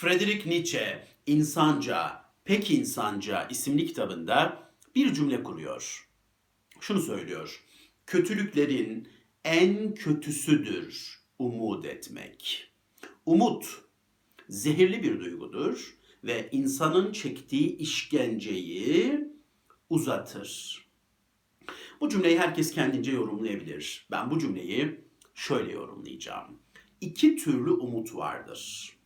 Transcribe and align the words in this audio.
Friedrich 0.00 0.46
Nietzsche 0.46 1.04
İnsanca, 1.26 2.24
Pek 2.44 2.70
İnsanca 2.70 3.48
isimli 3.50 3.86
kitabında 3.86 4.70
bir 4.94 5.14
cümle 5.14 5.42
kuruyor. 5.42 6.08
Şunu 6.80 7.00
söylüyor. 7.00 7.62
Kötülüklerin 8.06 9.08
en 9.44 9.94
kötüsüdür 9.94 11.20
umut 11.38 11.86
etmek. 11.86 12.70
Umut 13.26 13.82
zehirli 14.48 15.02
bir 15.02 15.20
duygudur 15.20 15.96
ve 16.24 16.48
insanın 16.52 17.12
çektiği 17.12 17.76
işkenceyi 17.76 19.28
uzatır. 19.90 20.78
Bu 22.00 22.08
cümleyi 22.08 22.38
herkes 22.38 22.72
kendince 22.72 23.12
yorumlayabilir. 23.12 24.06
Ben 24.10 24.30
bu 24.30 24.38
cümleyi 24.38 25.00
şöyle 25.34 25.72
yorumlayacağım. 25.72 26.58
İki 27.00 27.36
türlü 27.36 27.70
umut 27.70 28.14
vardır. 28.14 28.97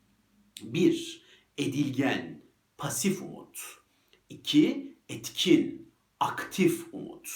Bir, 0.60 1.22
edilgen, 1.58 2.42
pasif 2.78 3.22
umut. 3.22 3.58
İki, 4.28 4.96
etkin, 5.08 5.92
aktif 6.20 6.94
umut. 6.94 7.28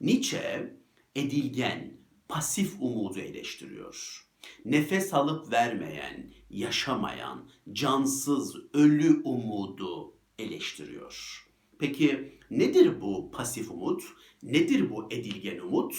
Nietzsche 0.00 0.76
edilgen, 1.14 1.96
pasif 2.28 2.74
umudu 2.80 3.18
eleştiriyor. 3.18 4.26
Nefes 4.64 5.14
alıp 5.14 5.52
vermeyen, 5.52 6.32
yaşamayan, 6.50 7.48
cansız, 7.72 8.56
ölü 8.74 9.22
umudu 9.24 10.14
eleştiriyor. 10.38 11.46
Peki 11.78 12.38
nedir 12.50 13.00
bu 13.00 13.30
pasif 13.30 13.70
umut? 13.70 14.02
Nedir 14.42 14.90
bu 14.90 15.06
edilgen 15.10 15.58
umut? 15.58 15.94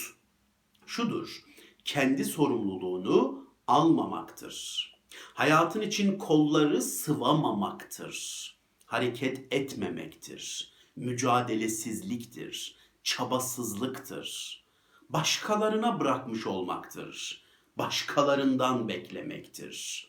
Şudur, 0.85 1.43
kendi 1.85 2.25
sorumluluğunu 2.25 3.47
almamaktır. 3.67 4.92
Hayatın 5.33 5.81
için 5.81 6.17
kolları 6.17 6.81
sıvamamaktır. 6.81 8.47
Hareket 8.85 9.53
etmemektir. 9.53 10.73
Mücadelesizliktir. 10.95 12.75
Çabasızlıktır. 13.03 14.63
Başkalarına 15.09 15.99
bırakmış 15.99 16.47
olmaktır. 16.47 17.43
Başkalarından 17.77 18.87
beklemektir. 18.87 20.07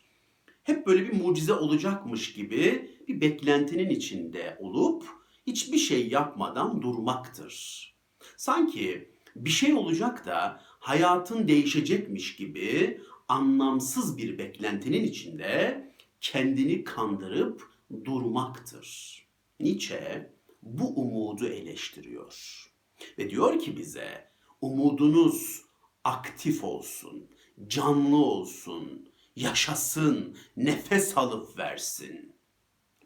Hep 0.63 0.87
böyle 0.87 1.03
bir 1.03 1.21
mucize 1.23 1.53
olacakmış 1.53 2.33
gibi 2.33 2.91
bir 3.07 3.21
beklentinin 3.21 3.89
içinde 3.89 4.57
olup 4.59 5.05
hiçbir 5.47 5.77
şey 5.77 6.07
yapmadan 6.07 6.81
durmaktır. 6.81 7.85
Sanki 8.37 9.15
bir 9.35 9.49
şey 9.49 9.73
olacak 9.73 10.25
da 10.25 10.61
hayatın 10.79 11.47
değişecekmiş 11.47 12.35
gibi 12.35 13.01
anlamsız 13.27 14.17
bir 14.17 14.37
beklentinin 14.37 15.03
içinde 15.03 15.85
kendini 16.21 16.83
kandırıp 16.83 17.69
durmaktır. 18.05 19.21
Nietzsche 19.59 20.33
bu 20.63 20.87
umudu 20.87 21.47
eleştiriyor. 21.47 22.65
Ve 23.17 23.29
diyor 23.29 23.59
ki 23.59 23.77
bize 23.77 24.31
umudunuz 24.61 25.61
aktif 26.03 26.63
olsun, 26.63 27.29
canlı 27.67 28.17
olsun, 28.17 29.09
yaşasın, 29.35 30.37
nefes 30.57 31.17
alıp 31.17 31.57
versin. 31.57 32.35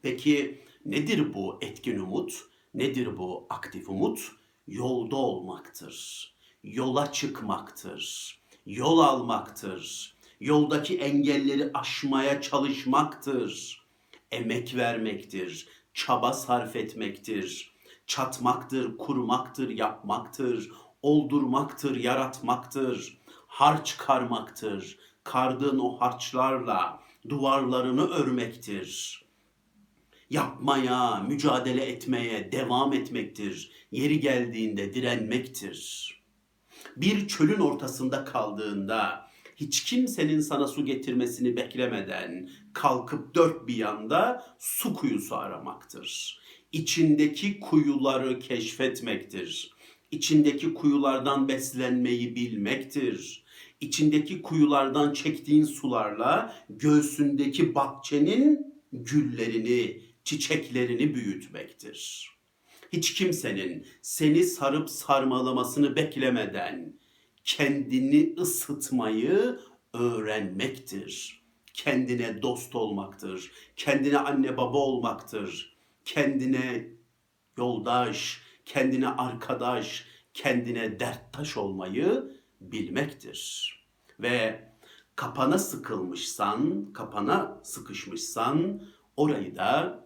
Peki 0.02 0.64
nedir 0.86 1.33
bu 1.33 1.58
etkin 1.61 2.00
umut? 2.00 2.45
Nedir 2.73 3.17
bu 3.17 3.48
aktif 3.50 3.89
umut? 3.89 4.31
Yolda 4.67 5.16
olmaktır. 5.16 6.30
Yola 6.64 7.11
çıkmaktır. 7.11 8.39
Yol 8.70 9.00
almaktır. 9.00 10.16
Yoldaki 10.39 10.98
engelleri 10.98 11.72
aşmaya 11.73 12.42
çalışmaktır. 12.42 13.81
Emek 14.31 14.76
vermektir. 14.76 15.67
Çaba 15.94 16.34
sarf 16.34 16.76
etmektir. 16.76 17.73
Çatmaktır, 18.08 18.98
kurmaktır, 18.98 19.70
yapmaktır. 19.70 20.72
Oldurmaktır, 21.02 21.95
yaratmaktır. 21.95 23.17
Harç 23.48 23.98
karmaktır. 23.98 24.99
Kardığın 25.23 25.80
o 25.80 26.02
harçlarla 26.02 26.99
duvarlarını 27.30 28.08
örmektir 28.08 29.26
yapmaya, 30.30 31.15
mücadele 31.15 31.86
etmeye 31.86 32.52
devam 32.52 32.94
etmektir. 32.94 33.71
Yeri 33.92 34.20
geldiğinde 34.20 34.94
direnmektir. 34.94 36.19
Bir 36.98 37.27
çölün 37.27 37.60
ortasında 37.60 38.26
kaldığında 38.26 39.30
hiç 39.55 39.83
kimsenin 39.83 40.39
sana 40.39 40.67
su 40.67 40.86
getirmesini 40.86 41.58
beklemeden 41.58 42.50
kalkıp 42.73 43.36
dört 43.36 43.67
bir 43.67 43.76
yanda 43.76 44.45
su 44.60 44.94
kuyusu 44.94 45.36
aramaktır. 45.36 46.39
İçindeki 46.72 47.60
kuyuları 47.60 48.39
keşfetmektir. 48.39 49.72
İçindeki 50.11 50.73
kuyulardan 50.73 51.48
beslenmeyi 51.48 52.36
bilmektir. 52.36 53.44
İçindeki 53.82 54.42
kuyulardan 54.42 55.14
çektiğin 55.14 55.64
sularla 55.64 56.56
göğsündeki 56.70 57.76
bahçenin 57.76 58.76
güllerini, 58.94 60.02
çiçeklerini 60.23 61.16
büyütmektir. 61.16 62.30
Hiç 62.94 63.14
kimsenin 63.14 63.88
seni 64.02 64.44
sarıp 64.44 64.89
sarmalamasını 64.89 65.95
beklemeden 65.95 67.00
kendini 67.44 68.36
ısıtmayı 68.39 69.60
öğrenmektir. 69.94 71.44
Kendine 71.73 72.42
dost 72.42 72.76
olmaktır. 72.76 73.52
Kendine 73.76 74.17
anne 74.17 74.58
baba 74.58 74.77
olmaktır. 74.77 75.77
Kendine 76.05 76.88
yoldaş, 77.58 78.42
kendine 78.66 79.08
arkadaş, 79.08 80.06
kendine 80.33 81.00
derttaş 81.00 81.58
olmayı 81.58 82.32
bilmektir. 82.61 83.73
Ve 84.20 84.64
kapana 85.16 85.58
sıkılmışsan, 85.58 86.94
kapana 86.94 87.60
sıkışmışsan 87.64 88.83
orayı 89.17 89.56
da 89.56 90.06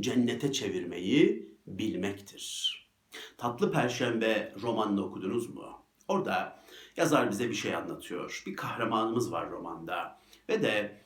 cennete 0.00 0.52
çevirmeyi 0.52 1.56
bilmektir. 1.66 2.76
Tatlı 3.38 3.72
Perşembe 3.72 4.54
romanını 4.62 5.04
okudunuz 5.04 5.54
mu? 5.54 5.82
Orada 6.08 6.64
yazar 6.96 7.30
bize 7.30 7.50
bir 7.50 7.54
şey 7.54 7.74
anlatıyor. 7.74 8.42
Bir 8.46 8.56
kahramanımız 8.56 9.32
var 9.32 9.50
romanda 9.50 10.20
ve 10.48 10.62
de 10.62 11.00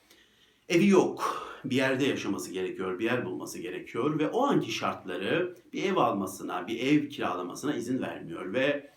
evi 0.69 0.87
yok. 0.87 1.47
Bir 1.65 1.75
yerde 1.75 2.05
yaşaması 2.05 2.51
gerekiyor, 2.51 2.99
bir 2.99 3.05
yer 3.05 3.25
bulması 3.25 3.59
gerekiyor 3.59 4.19
ve 4.19 4.29
o 4.29 4.45
anki 4.45 4.71
şartları 4.71 5.57
bir 5.73 5.83
ev 5.83 5.95
almasına, 5.95 6.67
bir 6.67 6.79
ev 6.79 7.09
kiralamasına 7.09 7.75
izin 7.75 8.01
vermiyor 8.01 8.53
ve 8.53 8.91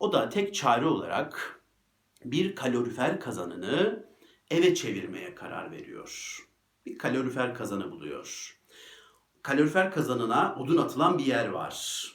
o 0.00 0.12
da 0.12 0.28
tek 0.28 0.54
çare 0.54 0.86
olarak 0.86 1.62
bir 2.24 2.54
kalorifer 2.54 3.20
kazanını 3.20 4.06
eve 4.50 4.74
çevirmeye 4.74 5.34
karar 5.34 5.70
veriyor. 5.70 6.38
Bir 6.86 6.98
kalorifer 6.98 7.54
kazanı 7.54 7.90
buluyor. 7.90 8.58
Kalorifer 9.42 9.92
kazanına 9.92 10.56
odun 10.58 10.76
atılan 10.76 11.18
bir 11.18 11.26
yer 11.26 11.48
var. 11.48 12.06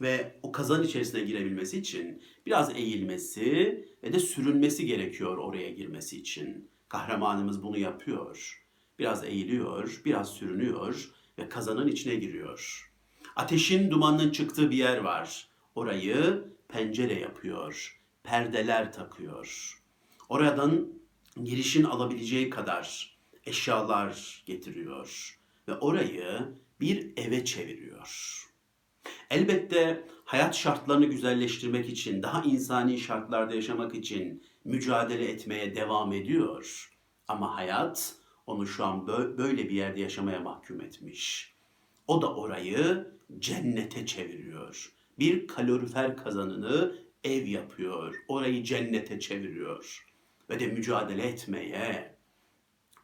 Ve 0.00 0.40
o 0.42 0.52
kazan 0.52 0.82
içerisine 0.82 1.20
girebilmesi 1.20 1.78
için 1.78 2.22
biraz 2.46 2.76
eğilmesi 2.76 3.84
ve 4.02 4.12
de 4.12 4.18
sürünmesi 4.18 4.86
gerekiyor 4.86 5.36
oraya 5.36 5.70
girmesi 5.70 6.20
için. 6.20 6.70
Kahramanımız 6.88 7.62
bunu 7.62 7.78
yapıyor. 7.78 8.62
Biraz 8.98 9.24
eğiliyor, 9.24 10.02
biraz 10.04 10.30
sürünüyor 10.30 11.10
ve 11.38 11.48
kazanın 11.48 11.88
içine 11.88 12.14
giriyor. 12.14 12.90
Ateşin 13.36 13.90
dumanının 13.90 14.30
çıktığı 14.30 14.70
bir 14.70 14.76
yer 14.76 14.98
var. 14.98 15.48
Orayı 15.74 16.44
pencere 16.68 17.20
yapıyor 17.20 17.98
perdeler 18.22 18.92
takıyor. 18.92 19.78
Oradan 20.28 20.88
girişin 21.44 21.84
alabileceği 21.84 22.50
kadar 22.50 23.16
eşyalar 23.46 24.42
getiriyor 24.46 25.38
ve 25.68 25.74
orayı 25.74 26.54
bir 26.80 27.12
eve 27.16 27.44
çeviriyor. 27.44 28.42
Elbette 29.30 30.08
hayat 30.24 30.56
şartlarını 30.56 31.06
güzelleştirmek 31.06 31.88
için, 31.88 32.22
daha 32.22 32.42
insani 32.42 32.98
şartlarda 32.98 33.54
yaşamak 33.54 33.94
için 33.94 34.44
mücadele 34.64 35.28
etmeye 35.28 35.74
devam 35.74 36.12
ediyor. 36.12 36.90
Ama 37.28 37.56
hayat 37.56 38.14
onu 38.46 38.66
şu 38.66 38.84
an 38.84 39.06
böyle 39.38 39.68
bir 39.68 39.74
yerde 39.74 40.00
yaşamaya 40.00 40.40
mahkum 40.40 40.80
etmiş. 40.80 41.54
O 42.06 42.22
da 42.22 42.34
orayı 42.34 43.12
cennete 43.38 44.06
çeviriyor. 44.06 44.92
Bir 45.18 45.46
kalorifer 45.46 46.16
kazanını 46.16 47.02
ev 47.24 47.46
yapıyor, 47.46 48.14
orayı 48.28 48.64
cennete 48.64 49.20
çeviriyor 49.20 50.06
ve 50.50 50.60
de 50.60 50.66
mücadele 50.66 51.22
etmeye, 51.22 52.16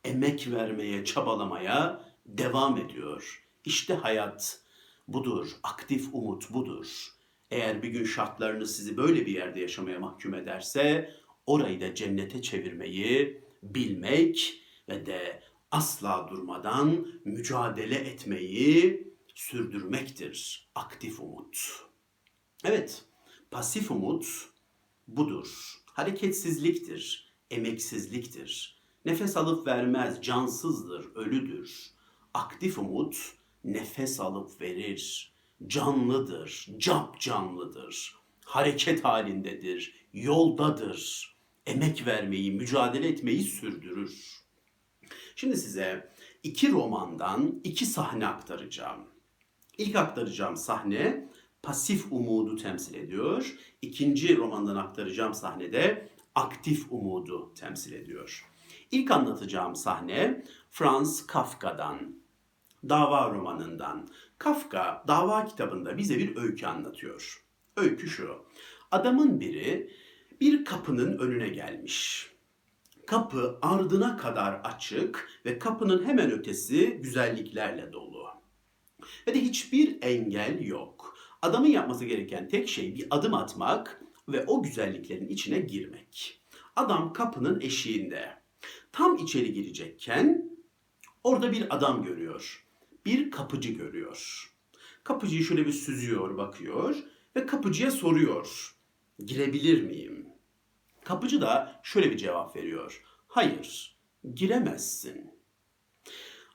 emek 0.04 0.50
vermeye, 0.50 1.04
çabalamaya 1.04 2.07
devam 2.28 2.76
ediyor. 2.76 3.44
İşte 3.64 3.94
hayat 3.94 4.60
budur, 5.08 5.50
aktif 5.62 6.14
umut 6.14 6.50
budur. 6.50 7.08
Eğer 7.50 7.82
bir 7.82 7.88
gün 7.88 8.04
şartlarınız 8.04 8.76
sizi 8.76 8.96
böyle 8.96 9.26
bir 9.26 9.34
yerde 9.34 9.60
yaşamaya 9.60 10.00
mahkum 10.00 10.34
ederse 10.34 11.14
orayı 11.46 11.80
da 11.80 11.94
cennete 11.94 12.42
çevirmeyi 12.42 13.44
bilmek 13.62 14.62
ve 14.88 15.06
de 15.06 15.42
asla 15.70 16.28
durmadan 16.30 17.06
mücadele 17.24 17.94
etmeyi 17.94 19.08
sürdürmektir 19.34 20.68
aktif 20.74 21.20
umut. 21.20 21.58
Evet, 22.64 23.04
pasif 23.50 23.90
umut 23.90 24.26
budur. 25.08 25.78
Hareketsizliktir, 25.86 27.34
emeksizliktir. 27.50 28.78
Nefes 29.04 29.36
alıp 29.36 29.66
vermez, 29.66 30.22
cansızdır, 30.22 31.14
ölüdür. 31.14 31.97
Aktif 32.38 32.78
umut 32.78 33.32
nefes 33.64 34.20
alıp 34.20 34.60
verir, 34.60 35.32
canlıdır, 35.66 36.66
cap 36.78 37.20
canlıdır. 37.20 38.14
Hareket 38.44 39.04
halindedir, 39.04 40.06
yoldadır. 40.12 41.34
Emek 41.66 42.06
vermeyi, 42.06 42.52
mücadele 42.52 43.08
etmeyi 43.08 43.42
sürdürür. 43.42 44.40
Şimdi 45.36 45.56
size 45.56 46.12
iki 46.42 46.72
romandan 46.72 47.60
iki 47.64 47.86
sahne 47.86 48.26
aktaracağım. 48.26 49.06
İlk 49.78 49.96
aktaracağım 49.96 50.56
sahne 50.56 51.28
pasif 51.62 52.12
umudu 52.12 52.56
temsil 52.56 52.94
ediyor. 52.94 53.56
İkinci 53.82 54.36
romandan 54.36 54.76
aktaracağım 54.76 55.34
sahnede 55.34 56.08
aktif 56.34 56.92
umudu 56.92 57.54
temsil 57.54 57.92
ediyor. 57.92 58.48
İlk 58.90 59.10
anlatacağım 59.10 59.76
sahne 59.76 60.44
Franz 60.70 61.26
Kafka'dan, 61.26 62.17
dava 62.88 63.30
romanından. 63.30 64.08
Kafka 64.38 65.04
dava 65.08 65.44
kitabında 65.44 65.98
bize 65.98 66.18
bir 66.18 66.36
öykü 66.36 66.66
anlatıyor. 66.66 67.44
Öykü 67.76 68.08
şu. 68.08 68.44
Adamın 68.90 69.40
biri 69.40 69.90
bir 70.40 70.64
kapının 70.64 71.18
önüne 71.18 71.48
gelmiş. 71.48 72.30
Kapı 73.06 73.58
ardına 73.62 74.16
kadar 74.16 74.60
açık 74.64 75.28
ve 75.46 75.58
kapının 75.58 76.04
hemen 76.04 76.30
ötesi 76.30 76.90
güzelliklerle 77.02 77.92
dolu. 77.92 78.28
Ve 79.26 79.34
de 79.34 79.40
hiçbir 79.40 79.98
engel 80.02 80.62
yok. 80.62 81.16
Adamın 81.42 81.68
yapması 81.68 82.04
gereken 82.04 82.48
tek 82.48 82.68
şey 82.68 82.94
bir 82.94 83.06
adım 83.10 83.34
atmak 83.34 84.02
ve 84.28 84.44
o 84.46 84.62
güzelliklerin 84.62 85.28
içine 85.28 85.58
girmek. 85.58 86.42
Adam 86.76 87.12
kapının 87.12 87.60
eşiğinde. 87.60 88.38
Tam 88.92 89.16
içeri 89.16 89.52
girecekken 89.52 90.50
orada 91.24 91.52
bir 91.52 91.76
adam 91.76 92.02
görüyor. 92.02 92.67
Bir 93.08 93.30
kapıcı 93.30 93.72
görüyor. 93.72 94.50
Kapıcıyı 95.04 95.44
şöyle 95.44 95.66
bir 95.66 95.72
süzüyor, 95.72 96.36
bakıyor 96.36 96.96
ve 97.36 97.46
kapıcıya 97.46 97.90
soruyor. 97.90 98.74
Girebilir 99.24 99.82
miyim? 99.82 100.26
Kapıcı 101.04 101.40
da 101.40 101.80
şöyle 101.82 102.10
bir 102.10 102.16
cevap 102.16 102.56
veriyor. 102.56 103.02
Hayır, 103.28 103.96
giremezsin. 104.34 105.30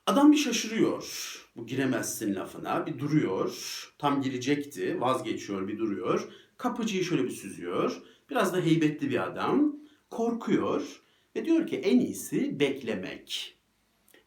Adam 0.06 0.32
bir 0.32 0.38
şaşırıyor 0.38 1.36
bu 1.56 1.66
giremezsin 1.68 2.36
lafına. 2.36 2.86
Bir 2.86 3.00
duruyor. 3.00 3.54
Tam 3.98 4.22
girecekti. 4.22 5.02
Vazgeçiyor 5.02 5.68
bir 5.68 5.78
duruyor. 5.78 6.32
Kapıcıyı 6.58 7.04
şöyle 7.04 7.24
bir 7.24 7.32
süzüyor. 7.32 8.02
Biraz 8.30 8.54
da 8.54 8.62
heybetli 8.62 9.10
bir 9.10 9.24
adam. 9.24 9.76
Korkuyor 10.10 11.02
ve 11.36 11.46
diyor 11.46 11.68
ki 11.68 11.76
en 11.78 12.00
iyisi 12.00 12.60
beklemek. 12.60 13.58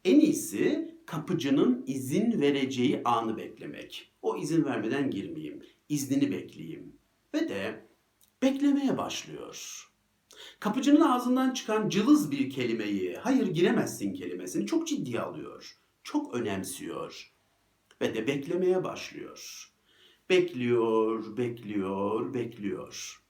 En 0.04 0.20
iyisi 0.20 0.95
kapıcının 1.06 1.84
izin 1.86 2.40
vereceği 2.40 3.02
anı 3.04 3.36
beklemek. 3.36 4.12
O 4.22 4.36
izin 4.36 4.64
vermeden 4.64 5.10
girmeyeyim. 5.10 5.62
İznini 5.88 6.32
bekleyeyim. 6.32 6.96
Ve 7.34 7.48
de 7.48 7.86
beklemeye 8.42 8.98
başlıyor. 8.98 9.86
Kapıcının 10.60 11.00
ağzından 11.00 11.54
çıkan 11.54 11.88
cılız 11.88 12.30
bir 12.30 12.50
kelimeyi, 12.50 13.16
hayır 13.16 13.46
giremezsin 13.46 14.14
kelimesini 14.14 14.66
çok 14.66 14.88
ciddiye 14.88 15.20
alıyor. 15.20 15.76
Çok 16.02 16.34
önemsiyor. 16.34 17.32
Ve 18.02 18.14
de 18.14 18.26
beklemeye 18.26 18.84
başlıyor. 18.84 19.70
Bekliyor, 20.30 21.36
bekliyor, 21.36 22.34
bekliyor. 22.34 23.22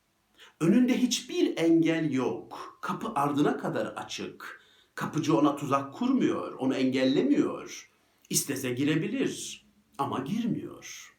Önünde 0.61 0.99
hiçbir 0.99 1.57
engel 1.57 2.13
yok. 2.13 2.79
Kapı 2.83 3.09
ardına 3.15 3.57
kadar 3.57 3.87
açık. 3.87 4.66
Kapıcı 4.97 5.37
ona 5.37 5.57
tuzak 5.57 5.95
kurmuyor, 5.95 6.53
onu 6.53 6.75
engellemiyor. 6.75 7.91
İstese 8.31 8.71
girebilir 8.71 9.67
ama 9.99 10.19
girmiyor. 10.19 11.17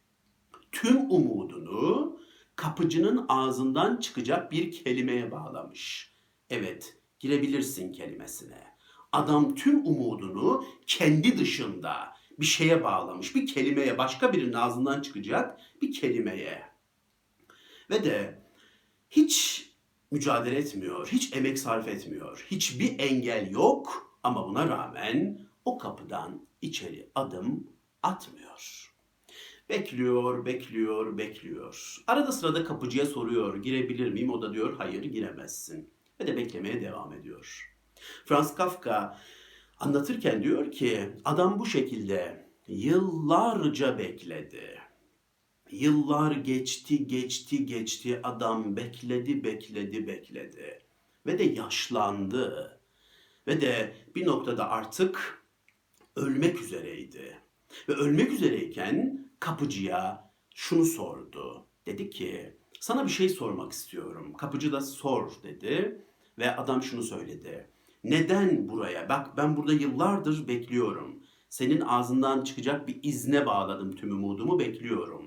Tüm 0.71 1.12
umudunu 1.12 2.19
kapıcının 2.56 3.25
ağzından 3.29 3.97
çıkacak 3.97 4.51
bir 4.51 4.71
kelimeye 4.71 5.31
bağlamış. 5.31 6.13
Evet, 6.50 6.97
girebilirsin 7.19 7.94
kelimesine. 7.94 8.63
Adam 9.12 9.56
tüm 9.56 9.85
umudunu 9.85 10.65
kendi 10.88 11.38
dışında 11.38 12.13
bir 12.39 12.45
şeye 12.45 12.83
bağlamış, 12.83 13.35
bir 13.35 13.47
kelimeye, 13.47 13.97
başka 13.97 14.33
birinin 14.33 14.53
ağzından 14.53 15.01
çıkacak 15.01 15.59
bir 15.81 15.94
kelimeye. 15.94 16.63
Ve 17.89 18.03
de 18.03 18.41
hiç 19.09 19.66
mücadele 20.12 20.57
etmiyor, 20.57 21.07
hiç 21.07 21.36
emek 21.36 21.59
sarf 21.59 21.88
etmiyor, 21.88 22.45
hiçbir 22.51 23.00
engel 23.00 23.51
yok 23.51 24.12
ama 24.24 24.48
buna 24.48 24.69
rağmen 24.69 25.39
o 25.65 25.77
kapıdan 25.77 26.48
içeri 26.62 27.09
adım 27.15 27.68
atmıyor. 28.04 28.94
Bekliyor, 29.69 30.45
bekliyor, 30.45 31.18
bekliyor. 31.18 32.04
Arada 32.07 32.31
sırada 32.31 32.63
kapıcıya 32.63 33.06
soruyor, 33.06 33.57
girebilir 33.57 34.12
miyim? 34.12 34.30
O 34.30 34.42
da 34.42 34.54
diyor, 34.54 34.77
hayır 34.77 35.04
giremezsin. 35.04 35.89
Ve 36.19 36.27
de 36.27 36.38
beklemeye 36.38 36.81
devam 36.81 37.13
ediyor. 37.13 37.74
Franz 38.25 38.56
Kafka 38.56 39.19
anlatırken 39.80 40.44
diyor 40.44 40.71
ki, 40.71 41.10
adam 41.25 41.60
bu 41.60 41.65
şekilde 41.65 42.48
yıllarca 42.68 43.98
bekledi. 43.98 44.80
Yıllar 45.71 46.31
geçti, 46.31 47.07
geçti, 47.07 47.65
geçti. 47.65 48.19
Adam 48.23 48.75
bekledi, 48.75 49.43
bekledi, 49.43 50.07
bekledi. 50.07 50.81
Ve 51.25 51.39
de 51.39 51.43
yaşlandı. 51.43 52.79
Ve 53.47 53.61
de 53.61 53.93
bir 54.15 54.25
noktada 54.25 54.69
artık 54.69 55.43
ölmek 56.15 56.61
üzereydi. 56.61 57.37
Ve 57.89 57.93
ölmek 57.93 58.31
üzereyken 58.31 59.27
kapıcıya 59.39 60.31
şunu 60.55 60.85
sordu. 60.85 61.65
Dedi 61.85 62.09
ki 62.09 62.57
sana 62.79 63.05
bir 63.05 63.11
şey 63.11 63.29
sormak 63.29 63.71
istiyorum. 63.71 64.33
Kapıcı 64.33 64.71
da 64.71 64.81
sor 64.81 65.31
dedi. 65.43 66.01
Ve 66.39 66.55
adam 66.55 66.83
şunu 66.83 67.03
söyledi. 67.03 67.69
Neden 68.03 68.69
buraya? 68.69 69.09
Bak 69.09 69.37
ben 69.37 69.57
burada 69.57 69.73
yıllardır 69.73 70.47
bekliyorum. 70.47 71.23
Senin 71.49 71.81
ağzından 71.81 72.43
çıkacak 72.43 72.88
bir 72.88 73.00
izne 73.03 73.45
bağladım 73.45 73.95
tüm 73.95 74.12
umudumu 74.12 74.59
bekliyorum. 74.59 75.26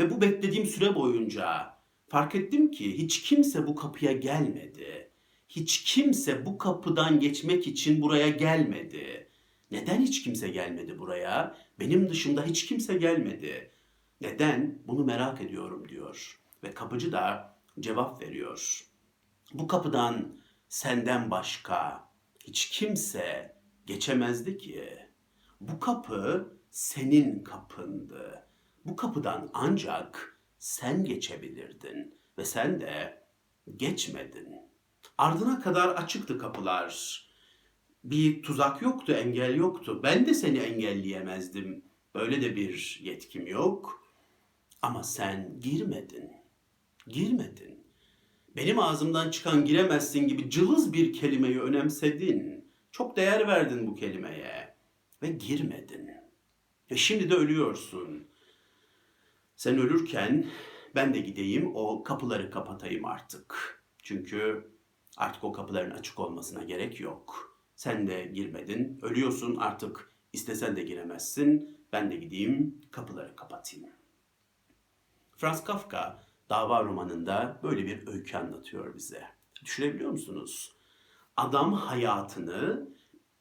Ve 0.00 0.10
bu 0.10 0.20
beklediğim 0.20 0.66
süre 0.66 0.94
boyunca 0.94 1.74
fark 2.08 2.34
ettim 2.34 2.70
ki 2.70 2.98
hiç 2.98 3.22
kimse 3.22 3.66
bu 3.66 3.74
kapıya 3.74 4.12
gelmedi. 4.12 5.10
Hiç 5.48 5.84
kimse 5.84 6.46
bu 6.46 6.58
kapıdan 6.58 7.20
geçmek 7.20 7.66
için 7.66 8.02
buraya 8.02 8.28
gelmedi. 8.28 9.28
Neden 9.70 10.00
hiç 10.00 10.24
kimse 10.24 10.48
gelmedi 10.48 10.98
buraya? 10.98 11.56
Benim 11.78 12.08
dışımda 12.08 12.44
hiç 12.44 12.66
kimse 12.66 12.94
gelmedi. 12.94 13.70
Neden? 14.20 14.78
Bunu 14.86 15.04
merak 15.04 15.40
ediyorum 15.40 15.88
diyor. 15.88 16.40
Ve 16.64 16.74
kapıcı 16.74 17.12
da 17.12 17.56
cevap 17.80 18.22
veriyor. 18.22 18.86
Bu 19.52 19.66
kapıdan 19.66 20.36
senden 20.68 21.30
başka 21.30 22.08
hiç 22.44 22.70
kimse 22.70 23.56
geçemezdi 23.86 24.58
ki. 24.58 24.88
Bu 25.60 25.80
kapı 25.80 26.52
senin 26.70 27.44
kapındı. 27.44 28.49
Bu 28.84 28.96
kapıdan 28.96 29.50
ancak 29.54 30.40
sen 30.58 31.04
geçebilirdin 31.04 32.14
ve 32.38 32.44
sen 32.44 32.80
de 32.80 33.22
geçmedin. 33.76 34.56
Ardına 35.18 35.60
kadar 35.60 35.88
açıktı 35.88 36.38
kapılar. 36.38 37.24
Bir 38.04 38.42
tuzak 38.42 38.82
yoktu, 38.82 39.12
engel 39.12 39.54
yoktu. 39.54 40.00
Ben 40.02 40.26
de 40.26 40.34
seni 40.34 40.58
engelleyemezdim. 40.58 41.84
Böyle 42.14 42.42
de 42.42 42.56
bir 42.56 43.00
yetkim 43.02 43.46
yok. 43.46 44.04
Ama 44.82 45.02
sen 45.02 45.60
girmedin. 45.60 46.32
Girmedin. 47.06 47.84
Benim 48.56 48.78
ağzımdan 48.78 49.30
çıkan 49.30 49.64
giremezsin 49.64 50.28
gibi 50.28 50.50
cılız 50.50 50.92
bir 50.92 51.12
kelimeyi 51.12 51.60
önemsedin. 51.60 52.64
Çok 52.92 53.16
değer 53.16 53.48
verdin 53.48 53.86
bu 53.86 53.94
kelimeye 53.94 54.74
ve 55.22 55.28
girmedin. 55.28 56.10
Ve 56.90 56.96
şimdi 56.96 57.30
de 57.30 57.34
ölüyorsun. 57.34 58.29
Sen 59.60 59.78
ölürken 59.78 60.46
ben 60.94 61.14
de 61.14 61.20
gideyim 61.20 61.72
o 61.74 62.02
kapıları 62.02 62.50
kapatayım 62.50 63.04
artık. 63.04 63.82
Çünkü 64.02 64.70
artık 65.16 65.44
o 65.44 65.52
kapıların 65.52 65.90
açık 65.90 66.20
olmasına 66.20 66.64
gerek 66.64 67.00
yok. 67.00 67.56
Sen 67.76 68.06
de 68.06 68.24
girmedin, 68.24 68.98
ölüyorsun 69.02 69.56
artık 69.56 70.12
istesen 70.32 70.76
de 70.76 70.82
giremezsin. 70.82 71.78
Ben 71.92 72.10
de 72.10 72.16
gideyim 72.16 72.80
kapıları 72.90 73.36
kapatayım. 73.36 73.90
Franz 75.36 75.64
Kafka 75.64 76.22
dava 76.50 76.84
romanında 76.84 77.60
böyle 77.62 77.86
bir 77.86 78.06
öykü 78.06 78.36
anlatıyor 78.36 78.94
bize. 78.94 79.24
Düşünebiliyor 79.64 80.10
musunuz? 80.10 80.72
Adam 81.36 81.72
hayatını 81.72 82.88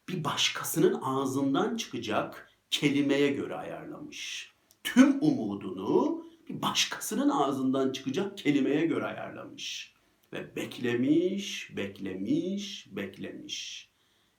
bir 0.09 0.23
başkasının 0.23 1.01
ağzından 1.01 1.77
çıkacak 1.77 2.51
kelimeye 2.71 3.31
göre 3.31 3.55
ayarlamış. 3.55 4.58
Tüm 4.83 5.17
umudunu 5.21 6.25
bir 6.49 6.61
başkasının 6.61 7.29
ağzından 7.29 7.91
çıkacak 7.91 8.37
kelimeye 8.37 8.85
göre 8.85 9.05
ayarlamış. 9.05 9.93
Ve 10.33 10.55
beklemiş, 10.55 11.71
beklemiş, 11.77 12.87
beklemiş. 12.91 13.89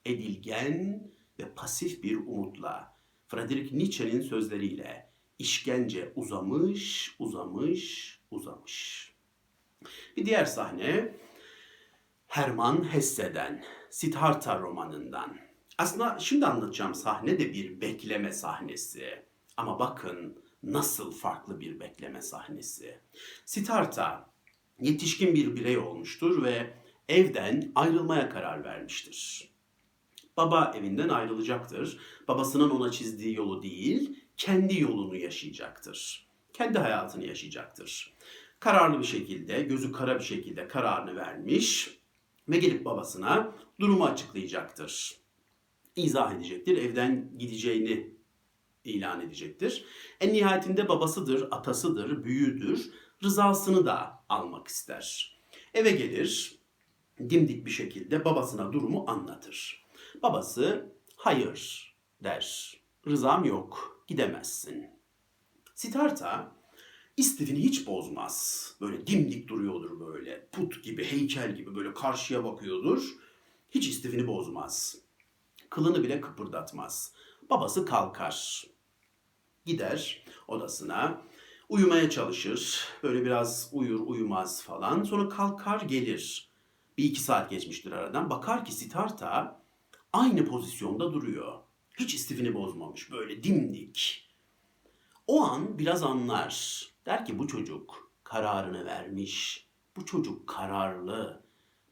Edilgen 0.05 1.11
ve 1.41 1.55
pasif 1.55 2.03
bir 2.03 2.17
umutla, 2.17 2.97
Friedrich 3.29 3.73
Nietzsche'nin 3.73 4.21
sözleriyle 4.21 5.11
işkence 5.39 6.13
uzamış, 6.17 7.17
uzamış, 7.19 8.19
uzamış. 8.31 9.11
Bir 10.17 10.27
diğer 10.27 10.45
sahne 10.45 11.15
Hermann 12.27 12.93
Hesse'den, 12.93 13.65
Siddhartha 13.91 14.61
romanından. 14.61 15.37
Aslında 15.79 16.19
şimdi 16.19 16.47
anlatacağım 16.47 16.95
sahne 16.95 17.39
de 17.39 17.53
bir 17.53 17.81
bekleme 17.81 18.33
sahnesi. 18.33 19.23
Ama 19.61 19.79
bakın 19.79 20.39
nasıl 20.63 21.13
farklı 21.13 21.61
bir 21.61 21.81
bekleme 21.81 22.23
sahnesi. 22.23 23.01
Siddhartha 23.45 24.31
yetişkin 24.81 25.35
bir 25.35 25.57
birey 25.57 25.79
olmuştur 25.79 26.45
ve 26.45 26.75
evden 27.09 27.73
ayrılmaya 27.75 28.31
karar 28.31 28.65
vermiştir. 28.65 29.51
Baba 30.37 30.73
evinden 30.77 31.09
ayrılacaktır. 31.09 31.99
Babasının 32.29 32.71
ona 32.71 32.91
çizdiği 32.91 33.37
yolu 33.37 33.63
değil, 33.63 34.25
kendi 34.37 34.81
yolunu 34.81 35.17
yaşayacaktır. 35.17 36.29
Kendi 36.53 36.79
hayatını 36.79 37.27
yaşayacaktır. 37.27 38.17
Kararlı 38.61 38.99
bir 38.99 39.07
şekilde, 39.07 39.63
gözü 39.63 39.93
kara 39.93 40.19
bir 40.19 40.25
şekilde 40.25 40.69
kararını 40.69 41.17
vermiş 41.17 41.99
ve 42.49 42.59
gelip 42.59 42.85
babasına 42.85 43.55
durumu 43.81 44.05
açıklayacaktır. 44.05 45.17
İzah 45.97 46.33
edecektir, 46.35 46.77
evden 46.77 47.39
gideceğini 47.39 48.20
ilan 48.85 49.21
edecektir. 49.21 49.85
En 50.21 50.33
nihayetinde 50.33 50.89
babasıdır, 50.89 51.49
atasıdır, 51.51 52.25
büyüğüdür, 52.25 52.91
rızasını 53.23 53.87
da 53.87 54.25
almak 54.29 54.69
ister. 54.69 55.37
Eve 55.75 55.91
gelir, 55.91 56.59
dimdik 57.19 57.67
bir 57.67 57.71
şekilde 57.71 58.25
babasına 58.25 58.73
durumu 58.73 59.05
anlatır. 59.09 59.87
Babası 60.23 60.93
hayır 61.17 61.91
der, 62.25 62.77
rızam 63.07 63.45
yok, 63.45 64.05
gidemezsin. 64.09 64.87
Siddhartha 65.75 66.53
istifini 67.17 67.59
hiç 67.59 67.87
bozmaz. 67.87 68.67
Böyle 68.81 69.07
dimdik 69.07 69.49
duruyordur 69.49 70.01
böyle. 70.01 70.49
Put 70.53 70.85
gibi, 70.85 71.05
heykel 71.05 71.57
gibi 71.57 71.75
böyle 71.75 71.95
karşıya 71.95 72.45
bakıyordur. 72.45 73.03
Hiç 73.71 73.89
istifini 73.89 74.27
bozmaz. 74.27 74.97
Kılını 75.71 76.03
bile 76.03 76.21
kıpırdatmaz. 76.21 77.13
Babası 77.51 77.87
kalkar. 77.87 78.65
Gider 79.65 80.25
odasına. 80.49 81.23
Uyumaya 81.69 82.11
çalışır. 82.11 82.89
Böyle 83.03 83.25
biraz 83.25 83.71
uyur 83.73 84.01
uyumaz 84.01 84.63
falan. 84.63 85.03
Sonra 85.03 85.29
kalkar 85.29 85.81
gelir. 85.81 86.51
Bir 86.99 87.05
iki 87.05 87.21
saat 87.21 87.51
geçmiştir 87.51 87.93
aradan. 87.93 88.31
Bakar 88.31 88.65
ki 88.65 88.73
Siddhartha 88.73 89.63
aynı 90.13 90.45
pozisyonda 90.45 91.13
duruyor. 91.13 91.59
Hiç 91.99 92.15
istifini 92.15 92.55
bozmamış. 92.55 93.13
Böyle 93.13 93.43
dimdik. 93.43 94.29
O 95.27 95.43
an 95.43 95.79
biraz 95.79 96.03
anlar. 96.03 96.85
Der 97.07 97.25
ki 97.25 97.39
bu 97.39 97.49
çocuk 97.49 98.13
kararını 98.25 98.85
vermiş. 98.85 99.67
Bu 99.97 100.07
çocuk 100.07 100.49
kararlı. 100.49 101.45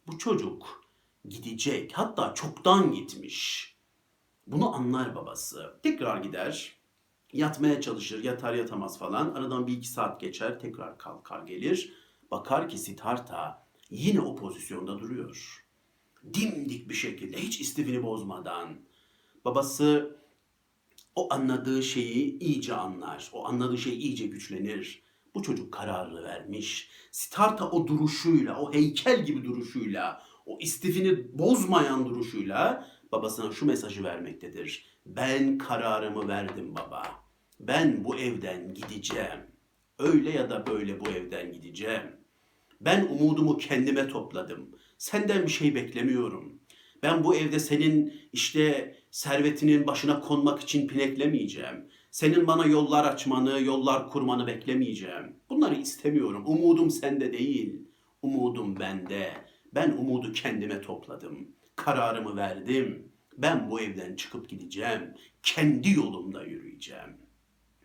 Bu 0.07 0.19
çocuk 0.19 0.88
gidecek. 1.31 1.93
Hatta 1.93 2.35
çoktan 2.35 2.93
gitmiş. 2.93 3.69
Bunu 4.47 4.75
anlar 4.75 5.15
babası. 5.15 5.81
Tekrar 5.83 6.23
gider. 6.23 6.79
Yatmaya 7.33 7.81
çalışır. 7.81 8.25
Yatar 8.25 8.55
yatamaz 8.55 8.99
falan. 8.99 9.35
Aradan 9.35 9.67
bir 9.67 9.73
iki 9.73 9.89
saat 9.89 10.21
geçer. 10.21 10.61
Tekrar 10.61 10.99
kalkar 10.99 11.43
gelir. 11.43 11.93
Bakar 12.31 12.69
ki 12.69 12.79
Siddhartha 12.79 13.67
yine 13.91 14.21
o 14.21 14.37
pozisyonda 14.37 15.01
duruyor. 15.01 15.65
Dimdik 16.35 16.89
bir 16.89 16.95
şekilde 16.95 17.37
hiç 17.37 17.61
istifini 17.61 18.03
bozmadan. 18.03 18.69
Babası 19.45 20.19
o 21.15 21.35
anladığı 21.35 21.83
şeyi 21.83 22.39
iyice 22.39 22.75
anlar. 22.75 23.31
O 23.33 23.47
anladığı 23.47 23.79
şey 23.79 23.99
iyice 23.99 24.27
güçlenir. 24.27 25.03
Bu 25.35 25.43
çocuk 25.43 25.73
kararını 25.73 26.23
vermiş. 26.23 26.91
Siddhartha 27.11 27.71
o 27.71 27.87
duruşuyla, 27.87 28.61
o 28.61 28.73
heykel 28.73 29.27
gibi 29.27 29.45
duruşuyla, 29.45 30.23
o 30.49 30.59
istifini 30.61 31.39
bozmayan 31.39 32.07
duruşuyla 32.07 32.89
babasına 33.13 33.53
şu 33.53 33.67
mesajı 33.67 34.05
vermektedir. 34.05 34.87
Ben 35.07 35.59
kararımı 35.59 36.29
verdim 36.29 36.75
baba. 36.75 37.03
Ben 37.61 38.05
bu 38.05 38.17
evden 38.17 38.75
gideceğim. 38.75 39.41
Öyle 39.99 40.31
ya 40.31 40.51
da 40.51 40.67
böyle 40.67 41.01
bu 41.01 41.09
evden 41.09 41.53
gideceğim. 41.53 42.03
Ben 42.81 43.07
umudumu 43.07 43.57
kendime 43.57 44.09
topladım. 44.09 44.71
Senden 44.99 45.43
bir 45.43 45.51
şey 45.51 45.75
beklemiyorum. 45.75 46.59
Ben 47.03 47.25
bu 47.25 47.35
evde 47.37 47.59
senin 47.59 48.13
işte 48.33 48.95
servetinin 49.11 49.87
başına 49.87 50.21
konmak 50.21 50.61
için 50.61 50.89
pineklemeyeceğim. 50.89 51.89
Senin 52.11 52.47
bana 52.47 52.67
yollar 52.67 53.05
açmanı, 53.05 53.63
yollar 53.63 54.11
kurmanı 54.11 54.47
beklemeyeceğim. 54.47 55.37
Bunları 55.51 55.75
istemiyorum. 55.75 56.43
Umudum 56.47 56.91
sende 56.91 57.33
değil. 57.33 57.83
Umudum 58.23 58.81
bende. 58.81 59.33
Ben 59.79 59.91
umudu 59.91 60.33
kendime 60.33 60.81
topladım. 60.81 61.49
Kararımı 61.77 62.37
verdim. 62.37 63.13
Ben 63.37 63.71
bu 63.71 63.81
evden 63.81 64.17
çıkıp 64.17 64.49
gideceğim. 64.49 65.15
Kendi 65.43 65.91
yolumda 65.91 66.45
yürüyeceğim. 66.45 67.17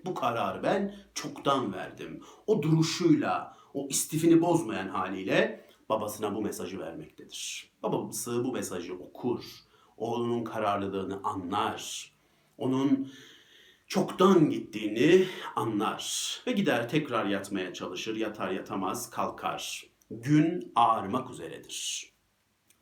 Bu 0.05 0.13
kararı 0.13 0.63
ben 0.63 0.95
çoktan 1.13 1.73
verdim. 1.73 2.21
O 2.47 2.63
duruşuyla, 2.63 3.57
o 3.73 3.87
istifini 3.89 4.41
bozmayan 4.41 4.87
haliyle 4.87 5.65
babasına 5.89 6.35
bu 6.35 6.41
mesajı 6.41 6.79
vermektedir. 6.79 7.71
Babası 7.83 8.43
bu 8.45 8.51
mesajı 8.51 8.93
okur. 8.93 9.43
Oğlunun 9.97 10.43
kararlılığını 10.43 11.19
anlar. 11.23 12.11
Onun 12.57 13.11
çoktan 13.87 14.49
gittiğini 14.49 15.25
anlar 15.55 16.41
ve 16.47 16.51
gider 16.51 16.89
tekrar 16.89 17.25
yatmaya 17.25 17.73
çalışır. 17.73 18.15
Yatar 18.15 18.51
yatamaz 18.51 19.09
kalkar. 19.09 19.92
Gün 20.21 20.71
ağarmak 20.75 21.29
üzeredir. 21.29 22.09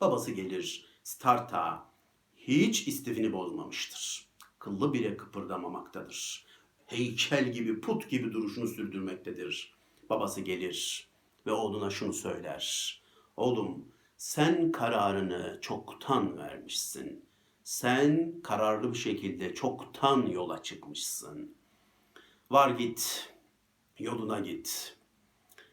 Babası 0.00 0.30
gelir. 0.30 0.86
Starta 1.02 1.90
hiç 2.36 2.88
istifini 2.88 3.32
bozmamıştır. 3.32 4.26
Kıllı 4.58 4.92
bile 4.92 5.16
kıpırdamamaktadır. 5.16 6.46
Heykel 6.86 7.52
gibi, 7.52 7.80
put 7.80 8.10
gibi 8.10 8.32
duruşunu 8.32 8.68
sürdürmektedir. 8.68 9.74
Babası 10.10 10.40
gelir 10.40 11.08
ve 11.46 11.52
oğluna 11.52 11.90
şunu 11.90 12.12
söyler. 12.12 13.02
Oğlum 13.36 13.88
sen 14.16 14.72
kararını 14.72 15.58
çoktan 15.62 16.38
vermişsin. 16.38 17.24
Sen 17.64 18.34
kararlı 18.42 18.92
bir 18.92 18.98
şekilde 18.98 19.54
çoktan 19.54 20.26
yola 20.26 20.62
çıkmışsın. 20.62 21.54
Var 22.50 22.70
git, 22.70 23.32
yoluna 23.98 24.40
git. 24.40 24.96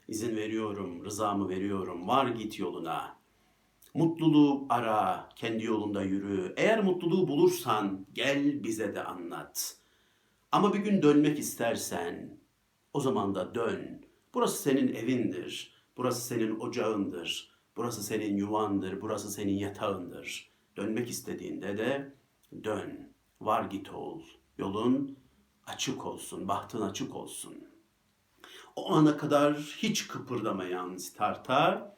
İzin 0.10 0.38
veriyorum, 0.38 1.06
rızamı 1.06 1.50
veriyorum. 1.50 2.08
Var 2.08 2.28
git 2.28 2.60
yoluna. 2.60 3.20
Mutluluğu 3.94 4.66
ara, 4.70 5.30
kendi 5.36 5.66
yolunda 5.66 6.04
yürü. 6.04 6.54
Eğer 6.58 6.84
mutluluğu 6.84 7.28
bulursan 7.28 8.06
gel 8.13 8.63
bize 8.63 8.96
de 8.96 9.04
anlat. 9.04 9.78
Ama 10.51 10.74
bir 10.74 10.80
gün 10.80 11.01
dönmek 11.01 11.39
istersen 11.39 12.39
o 12.94 13.00
zaman 13.00 13.36
da 13.36 13.56
dön. 13.56 14.06
Burası 14.34 14.62
senin 14.62 14.96
evindir. 14.96 15.74
Burası 15.98 16.28
senin 16.28 16.60
ocağındır. 16.60 17.51
Burası 17.78 18.04
senin 18.04 18.38
yuvandır. 18.38 19.01
Burası 19.01 19.32
senin 19.32 19.58
yatağındır. 19.58 20.51
Dönmek 20.78 21.10
istediğinde 21.10 21.78
de 21.78 22.13
dön. 22.63 23.13
Var 23.42 23.63
git 23.63 23.94
ol. 23.94 24.22
Yolun 24.58 25.18
açık 25.68 26.06
olsun. 26.06 26.48
Bahtın 26.48 26.82
açık 26.82 27.16
olsun. 27.16 27.69
O 28.79 28.93
ana 28.93 29.17
kadar 29.17 29.53
hiç 29.57 30.07
kıpırdamayan 30.07 30.98
Siddhartha 30.98 31.95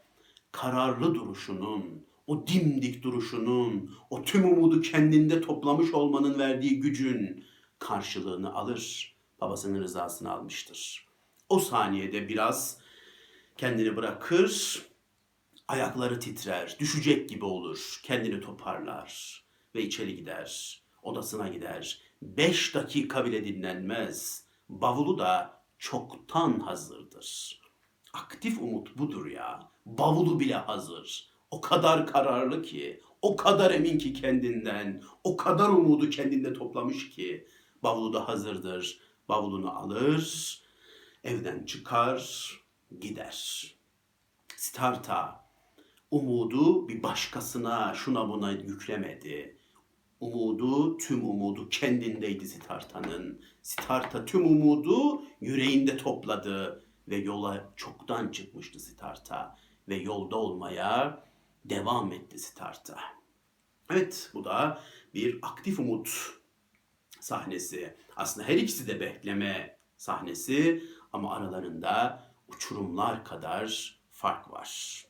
kararlı 0.52 1.16
duruşunun, 1.16 2.06
o 2.28 2.48
dimdik 2.48 3.04
duruşunun, 3.04 3.96
o 4.10 4.22
tüm 4.24 4.46
umudu 4.46 4.82
kendinde 4.82 5.42
toplamış 5.42 5.94
olmanın 5.94 6.40
verdiği 6.40 6.80
gücün 6.80 7.46
karşılığını 7.80 8.54
alır. 8.54 9.16
Babasının 9.42 9.82
rızasını 9.82 10.32
almıştır. 10.32 11.08
O 11.50 11.60
saniyede 11.60 12.30
biraz 12.30 12.78
kendini 13.58 13.96
bırakır, 13.96 14.82
ayakları 15.68 16.20
titrer, 16.20 16.76
düşecek 16.80 17.30
gibi 17.30 17.46
olur, 17.46 18.00
kendini 18.04 18.42
toparlar 18.42 19.44
ve 19.76 19.84
içeri 19.84 20.16
gider, 20.16 20.82
odasına 21.04 21.48
gider. 21.48 22.02
Beş 22.22 22.76
dakika 22.76 23.26
bile 23.26 23.46
dinlenmez. 23.46 24.46
Bavulu 24.70 25.18
da 25.20 25.61
çoktan 25.82 26.60
hazırdır. 26.60 27.62
Aktif 28.14 28.62
umut 28.62 28.98
budur 28.98 29.26
ya. 29.26 29.72
Bavulu 29.86 30.40
bile 30.40 30.56
hazır. 30.56 31.30
O 31.52 31.62
kadar 31.62 32.08
kararlı 32.08 32.62
ki, 32.62 33.02
O 33.22 33.36
kadar 33.36 33.72
emin 33.72 33.98
ki 33.98 34.14
kendinden, 34.14 35.04
o 35.24 35.38
kadar 35.38 35.70
umudu 35.70 36.10
kendinde 36.10 36.54
toplamış 36.54 37.10
ki 37.10 37.48
bavulu 37.84 38.14
da 38.14 38.28
hazırdır. 38.28 39.00
Bavulunu 39.30 39.78
alır, 39.78 40.62
evden 41.24 41.66
çıkar, 41.66 42.52
gider. 43.00 43.66
Siddhartha 44.56 45.46
umudu 46.12 46.88
bir 46.88 47.04
başkasına, 47.04 47.94
şuna 47.94 48.30
buna 48.30 48.52
yüklemedi. 48.52 49.61
Umudu, 50.22 50.98
tüm 50.98 51.30
umudu 51.30 51.70
kendindeydi 51.70 52.48
Siddhartha'nın. 52.48 53.42
Siddhartha 53.62 54.26
tüm 54.26 54.46
umudu 54.46 55.26
yüreğinde 55.42 55.98
topladı 55.98 56.86
ve 57.08 57.16
yola 57.16 57.74
çoktan 57.76 58.32
çıkmıştı 58.32 58.80
Siddhartha 58.80 59.56
ve 59.88 59.96
yolda 59.96 60.36
olmaya 60.36 61.24
devam 61.66 62.12
etti 62.12 62.40
Siddhartha. 62.40 62.98
Evet, 63.92 64.32
bu 64.34 64.44
da 64.44 64.82
bir 65.14 65.40
aktif 65.42 65.80
umut 65.80 66.10
sahnesi. 67.20 67.98
Aslında 68.16 68.48
her 68.48 68.56
ikisi 68.56 68.88
de 68.88 69.00
bekleme 69.00 69.78
sahnesi 69.98 70.84
ama 71.14 71.36
aralarında 71.36 72.24
uçurumlar 72.48 73.26
kadar 73.26 74.00
fark 74.12 74.52
var. 74.52 75.04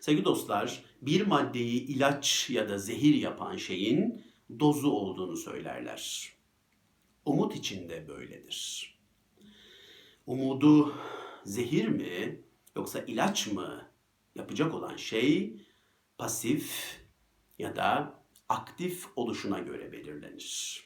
Sevgili 0.00 0.24
dostlar, 0.24 0.84
bir 1.02 1.26
maddeyi 1.26 1.86
ilaç 1.86 2.50
ya 2.50 2.68
da 2.68 2.78
zehir 2.78 3.14
yapan 3.14 3.56
şeyin 3.56 4.27
dozu 4.60 4.90
olduğunu 4.90 5.36
söylerler. 5.36 6.32
Umut 7.24 7.56
için 7.56 7.88
de 7.88 8.08
böyledir. 8.08 8.94
Umudu 10.26 10.94
zehir 11.44 11.88
mi 11.88 12.42
yoksa 12.76 12.98
ilaç 13.06 13.46
mı 13.46 13.90
yapacak 14.34 14.74
olan 14.74 14.96
şey 14.96 15.56
pasif 16.18 16.98
ya 17.58 17.76
da 17.76 18.18
aktif 18.48 19.06
oluşuna 19.16 19.58
göre 19.58 19.92
belirlenir. 19.92 20.84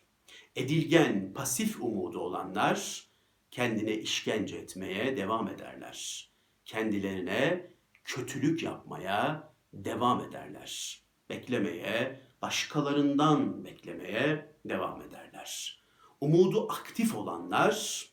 Edilgen, 0.57 1.33
pasif 1.35 1.83
umudu 1.83 2.19
olanlar 2.19 3.07
kendine 3.51 3.95
işkence 3.95 4.57
etmeye 4.57 5.17
devam 5.17 5.49
ederler. 5.49 6.31
Kendilerine 6.65 7.71
kötülük 8.05 8.63
yapmaya 8.63 9.53
devam 9.73 10.21
ederler. 10.21 11.02
Beklemeye, 11.33 12.21
başkalarından 12.43 13.65
beklemeye 13.65 14.57
devam 14.65 15.03
ederler. 15.03 15.83
Umudu 16.21 16.73
aktif 16.73 17.15
olanlar 17.15 18.05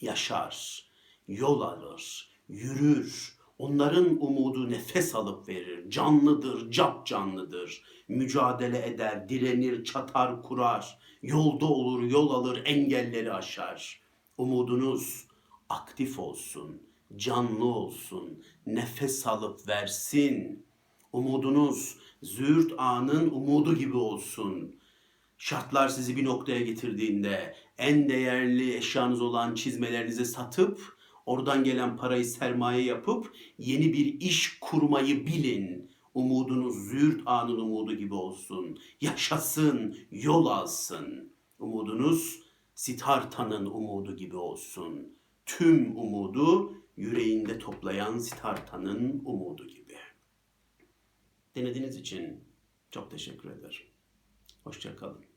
yaşar, 0.00 0.84
yol 1.28 1.60
alır, 1.60 2.30
yürür. 2.48 3.38
Onların 3.58 4.04
umudu 4.04 4.70
nefes 4.70 5.14
alıp 5.14 5.48
verir, 5.48 5.90
canlıdır, 5.90 6.70
cap 6.70 7.06
canlıdır. 7.06 7.82
Mücadele 8.08 8.86
eder, 8.86 9.28
direnir, 9.28 9.84
çatar, 9.84 10.42
kurar. 10.42 10.98
Yolda 11.22 11.66
olur, 11.66 12.02
yol 12.02 12.30
alır, 12.30 12.62
engelleri 12.64 13.32
aşar. 13.32 14.00
Umudunuz 14.38 15.26
aktif 15.68 16.18
olsun, 16.18 16.82
canlı 17.16 17.64
olsun, 17.64 18.44
nefes 18.66 19.26
alıp 19.26 19.68
versin. 19.68 20.66
Umudunuz 21.12 22.03
züğürt 22.24 22.72
anın 22.78 23.30
umudu 23.30 23.76
gibi 23.76 23.96
olsun. 23.96 24.76
Şartlar 25.38 25.88
sizi 25.88 26.16
bir 26.16 26.24
noktaya 26.24 26.60
getirdiğinde 26.60 27.54
en 27.78 28.08
değerli 28.08 28.76
eşyanız 28.76 29.20
olan 29.20 29.54
çizmelerinizi 29.54 30.24
satıp 30.24 30.96
oradan 31.26 31.64
gelen 31.64 31.96
parayı 31.96 32.24
sermaye 32.24 32.82
yapıp 32.82 33.32
yeni 33.58 33.92
bir 33.92 34.20
iş 34.20 34.58
kurmayı 34.60 35.26
bilin. 35.26 35.90
Umudunuz 36.14 36.74
züğürt 36.74 37.22
anın 37.26 37.60
umudu 37.60 37.94
gibi 37.94 38.14
olsun. 38.14 38.78
Yaşasın, 39.00 39.96
yol 40.10 40.46
alsın. 40.46 41.32
Umudunuz 41.58 42.40
Siddhartha'nın 42.74 43.66
umudu 43.66 44.16
gibi 44.16 44.36
olsun. 44.36 45.08
Tüm 45.46 45.98
umudu 45.98 46.72
yüreğinde 46.96 47.58
toplayan 47.58 48.18
Siddhartha'nın 48.18 49.22
umudu 49.24 49.66
gibi. 49.68 49.83
Denediğiniz 51.56 51.96
için 51.96 52.44
çok 52.90 53.10
teşekkür 53.10 53.50
ederim. 53.50 53.86
Hoşçakalın. 54.64 55.33